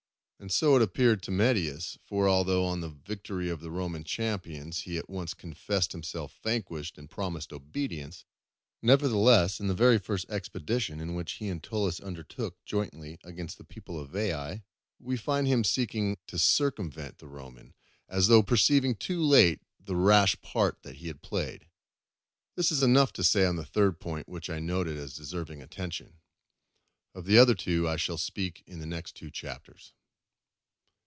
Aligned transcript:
And 0.43 0.51
so 0.51 0.75
it 0.75 0.81
appeared 0.81 1.21
to 1.21 1.31
Metius; 1.31 1.99
for 2.03 2.27
although 2.27 2.65
on 2.65 2.81
the 2.81 2.89
victory 2.89 3.47
of 3.47 3.59
the 3.59 3.69
Roman 3.69 4.03
champions, 4.03 4.79
he 4.81 4.97
at 4.97 5.07
once 5.07 5.35
confessed 5.35 5.91
himself 5.91 6.39
vanquished, 6.41 6.97
and 6.97 7.07
promised 7.07 7.53
obedience; 7.53 8.25
nevertheless, 8.81 9.59
in 9.59 9.67
the 9.67 9.75
very 9.75 9.99
first 9.99 10.27
expedition 10.31 11.13
which 11.13 11.33
he 11.33 11.47
and 11.47 11.61
Tullus 11.61 11.99
undertook 11.99 12.65
jointly 12.65 13.19
against 13.23 13.59
the 13.59 13.63
people 13.63 13.99
of 13.99 14.09
Veii, 14.09 14.63
we 14.99 15.15
find 15.15 15.45
him 15.45 15.63
seeking 15.63 16.17
to 16.25 16.39
circumvent 16.39 17.19
the 17.19 17.27
Roman, 17.27 17.75
as 18.09 18.25
though 18.27 18.41
perceiving 18.41 18.95
too 18.95 19.21
late 19.21 19.61
the 19.79 19.95
rash 19.95 20.41
part 20.41 20.79
he 20.83 21.05
had 21.05 21.21
played. 21.21 21.67
This 22.55 22.71
is 22.71 22.81
enough 22.81 23.13
to 23.13 23.23
say 23.23 23.43
of 23.43 23.57
the 23.57 23.63
third 23.63 23.99
point 23.99 24.27
which 24.27 24.49
I 24.49 24.57
noted 24.57 24.97
as 24.97 25.13
deserving 25.15 25.61
attention. 25.61 26.17
Of 27.13 27.25
the 27.25 27.37
other 27.37 27.53
two 27.53 27.87
I 27.87 27.97
shall 27.97 28.17
speak 28.17 28.63
in 28.65 28.79
the 28.79 28.87
next 28.87 29.15
two 29.15 29.29
Chapters. 29.29 29.93